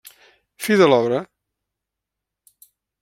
Fi 0.67 0.77
de 0.79 0.87
l'obra. 0.91 1.19